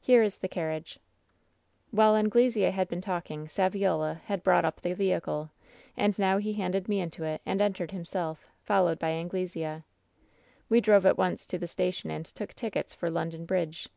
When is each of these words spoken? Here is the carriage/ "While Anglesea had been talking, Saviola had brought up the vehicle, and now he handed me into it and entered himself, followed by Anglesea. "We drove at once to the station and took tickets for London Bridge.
Here 0.00 0.22
is 0.22 0.38
the 0.38 0.48
carriage/ 0.48 0.98
"While 1.90 2.16
Anglesea 2.16 2.70
had 2.70 2.88
been 2.88 3.02
talking, 3.02 3.44
Saviola 3.46 4.22
had 4.24 4.42
brought 4.42 4.64
up 4.64 4.80
the 4.80 4.94
vehicle, 4.94 5.50
and 5.98 6.18
now 6.18 6.38
he 6.38 6.54
handed 6.54 6.88
me 6.88 6.98
into 6.98 7.24
it 7.24 7.42
and 7.44 7.60
entered 7.60 7.90
himself, 7.90 8.46
followed 8.62 8.98
by 8.98 9.10
Anglesea. 9.10 9.82
"We 10.70 10.80
drove 10.80 11.04
at 11.04 11.18
once 11.18 11.46
to 11.48 11.58
the 11.58 11.68
station 11.68 12.10
and 12.10 12.24
took 12.24 12.54
tickets 12.54 12.94
for 12.94 13.10
London 13.10 13.44
Bridge. 13.44 13.90